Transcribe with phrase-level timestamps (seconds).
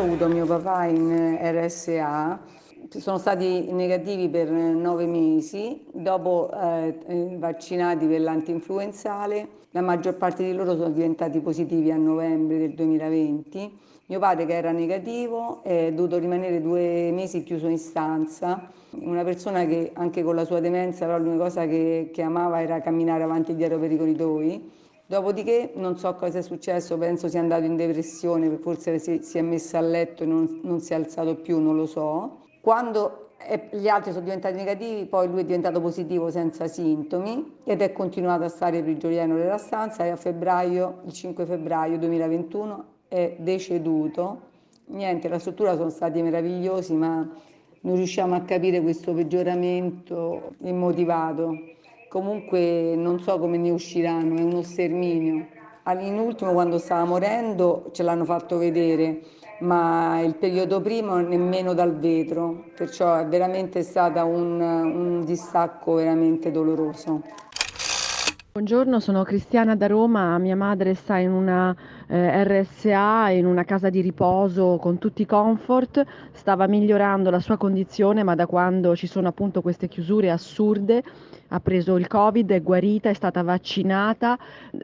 [0.00, 2.40] ho avuto mio papà in RSA,
[2.88, 10.42] sono stati negativi per nove mesi, dopo eh, eh, vaccinati per l'antinfluenzale, la maggior parte
[10.42, 13.78] di loro sono diventati positivi a novembre del 2020.
[14.06, 18.70] Mio padre che era negativo è dovuto rimanere due mesi chiuso in stanza,
[19.00, 22.80] una persona che anche con la sua demenza però l'unica cosa che, che amava era
[22.80, 24.78] camminare avanti e dietro per i corridoi.
[25.10, 29.42] Dopodiché non so cosa è successo, penso sia andato in depressione, forse si, si è
[29.42, 32.42] messo a letto e non, non si è alzato più, non lo so.
[32.60, 33.30] Quando
[33.72, 38.44] gli altri sono diventati negativi, poi lui è diventato positivo senza sintomi ed è continuato
[38.44, 44.42] a stare prigioniero nella stanza e a febbraio, il 5 febbraio 2021 è deceduto.
[44.90, 47.28] Niente, la struttura sono stati meravigliosi, ma
[47.80, 51.78] non riusciamo a capire questo peggioramento immotivato.
[52.10, 55.46] Comunque non so come ne usciranno, è uno sterminio.
[56.00, 59.20] In ultimo quando stava morendo ce l'hanno fatto vedere
[59.60, 66.50] ma il periodo primo nemmeno dal vetro, perciò è veramente stato un, un distacco veramente
[66.50, 67.22] doloroso.
[68.52, 71.72] Buongiorno, sono Cristiana da Roma, mia madre sta in una
[72.08, 77.56] eh, RSA, in una casa di riposo con tutti i comfort, stava migliorando la sua
[77.56, 81.04] condizione, ma da quando ci sono appunto queste chiusure assurde
[81.52, 84.36] ha preso il Covid, è guarita, è stata vaccinata,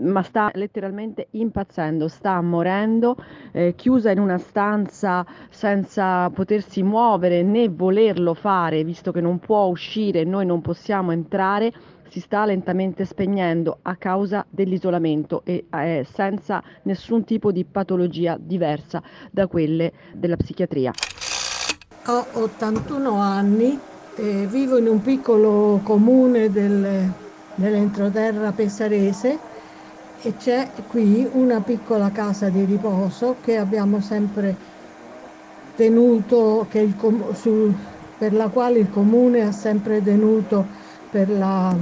[0.00, 3.16] ma sta letteralmente impazzendo, sta morendo,
[3.52, 9.64] eh, chiusa in una stanza senza potersi muovere né volerlo fare, visto che non può
[9.64, 11.72] uscire noi non possiamo entrare
[12.08, 19.02] si sta lentamente spegnendo a causa dell'isolamento e eh, senza nessun tipo di patologia diversa
[19.30, 20.92] da quelle della psichiatria.
[22.06, 23.78] Ho 81 anni
[24.16, 27.10] eh, vivo in un piccolo comune del,
[27.54, 29.38] dell'entroterra pesarese
[30.22, 34.72] e c'è qui una piccola casa di riposo che abbiamo sempre
[35.74, 36.94] tenuto, il,
[37.34, 37.74] su,
[38.16, 40.82] per la quale il comune ha sempre tenuto
[41.14, 41.72] per la,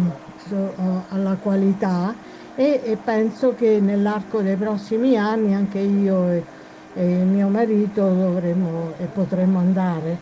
[1.09, 2.15] alla qualità
[2.55, 6.45] e, e, penso che nell'arco dei prossimi anni anche io e,
[6.93, 10.19] e mio marito dovremo e potremo andare.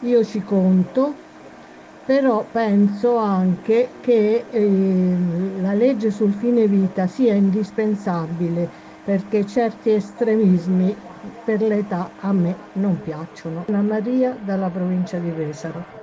[0.00, 1.14] Io ci conto
[2.04, 5.16] però penso anche che eh,
[5.60, 8.68] la legge sul fine vita sia indispensabile
[9.04, 10.96] perché certi estremismi
[11.44, 13.66] per l'età a me non piacciono.
[13.68, 15.99] Anna Maria dalla provincia di Pesaro.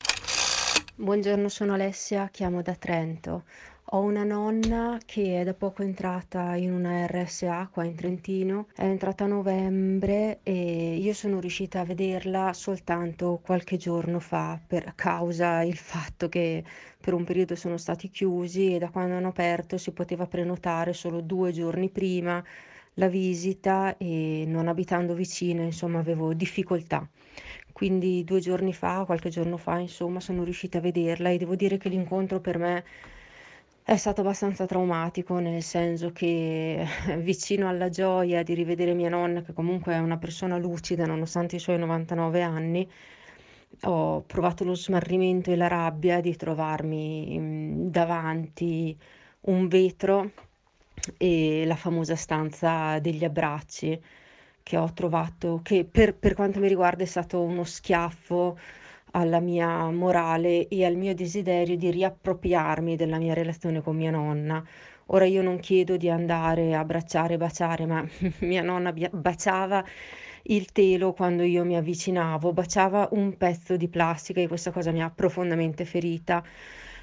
[0.99, 3.45] Buongiorno, sono Alessia, chiamo da Trento.
[3.91, 8.83] Ho una nonna che è da poco entrata in una RSA qua in Trentino, è
[8.83, 15.61] entrata a novembre e io sono riuscita a vederla soltanto qualche giorno fa per causa
[15.63, 16.63] il fatto che
[16.99, 21.21] per un periodo sono stati chiusi e da quando hanno aperto si poteva prenotare solo
[21.21, 22.43] due giorni prima
[22.97, 27.07] la visita e non abitando vicino, insomma, avevo difficoltà.
[27.71, 31.77] Quindi due giorni fa, qualche giorno fa, insomma, sono riuscita a vederla e devo dire
[31.77, 32.83] che l'incontro per me
[33.83, 36.85] è stato abbastanza traumatico, nel senso che
[37.19, 41.59] vicino alla gioia di rivedere mia nonna, che comunque è una persona lucida nonostante i
[41.59, 42.89] suoi 99 anni,
[43.83, 48.97] ho provato lo smarrimento e la rabbia di trovarmi mm, davanti
[49.41, 50.31] un vetro
[51.17, 53.99] e la famosa stanza degli abbracci
[54.63, 58.57] che ho trovato, che per, per quanto mi riguarda è stato uno schiaffo
[59.11, 64.63] alla mia morale e al mio desiderio di riappropriarmi della mia relazione con mia nonna.
[65.07, 68.05] Ora io non chiedo di andare a abbracciare e baciare, ma
[68.39, 69.83] mia nonna baciava
[70.49, 75.01] il telo quando io mi avvicinavo, baciava un pezzo di plastica e questa cosa mi
[75.01, 76.43] ha profondamente ferita.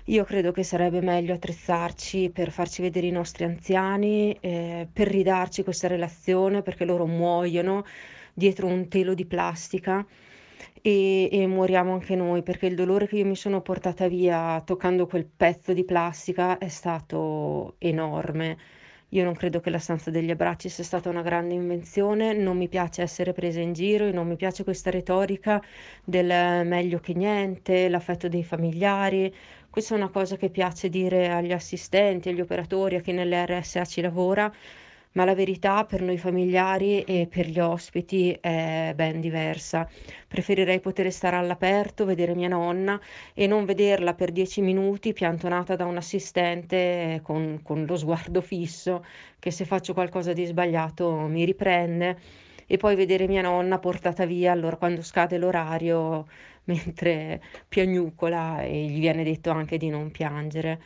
[0.09, 5.63] Io credo che sarebbe meglio attrezzarci per farci vedere i nostri anziani, eh, per ridarci
[5.63, 7.85] questa relazione, perché loro muoiono
[8.35, 10.05] dietro un telo di plastica
[10.83, 15.07] e, e moriamo anche noi, perché il dolore che io mi sono portata via toccando
[15.07, 18.59] quel pezzo di plastica è stato enorme.
[19.11, 22.69] Io non credo che la stanza degli abbracci sia stata una grande invenzione, non mi
[22.69, 25.63] piace essere presa in giro, non mi piace questa retorica
[26.05, 29.33] del meglio che niente, l'affetto dei familiari.
[29.71, 33.85] Questa è una cosa che piace dire agli assistenti, agli operatori, a chi nelle RSA
[33.85, 34.53] ci lavora,
[35.15, 39.89] ma la verità per noi familiari e per gli ospiti è ben diversa.
[40.29, 43.01] Preferirei poter stare all'aperto, vedere mia nonna
[43.33, 49.05] e non vederla per dieci minuti piantonata da un assistente con, con lo sguardo fisso
[49.39, 52.19] che se faccio qualcosa di sbagliato mi riprende
[52.67, 56.27] e poi vedere mia nonna portata via allora quando scade l'orario
[56.65, 60.81] mentre piagnucola e gli viene detto anche di non piangere.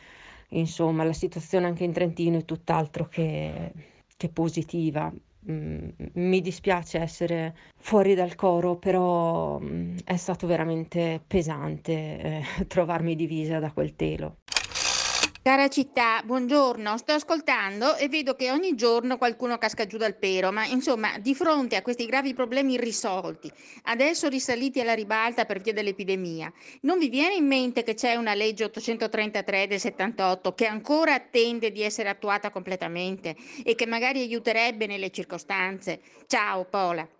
[0.49, 3.71] Insomma, la situazione anche in Trentino è tutt'altro che
[4.19, 5.09] che positiva.
[5.49, 13.15] mm, mi dispiace essere fuori dal coro, però mm, è stato veramente pesante eh, trovarmi
[13.15, 14.39] divisa da quel telo.
[15.49, 16.95] Cara città, buongiorno.
[16.99, 21.33] Sto ascoltando e vedo che ogni giorno qualcuno casca giù dal pero, ma insomma, di
[21.33, 23.51] fronte a questi gravi problemi irrisolti,
[23.85, 28.35] adesso risaliti alla ribalta per via dell'epidemia, non vi viene in mente che c'è una
[28.35, 34.85] legge 833 del 78 che ancora attende di essere attuata completamente e che magari aiuterebbe
[34.85, 35.99] nelle circostanze?
[36.27, 37.18] Ciao, Pola.